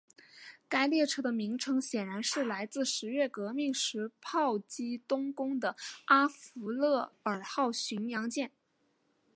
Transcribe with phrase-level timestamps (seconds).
[0.67, 8.49] 该列车的名称显然是来自十月革命时炮击冬宫的阿芙乐尔号巡洋舰。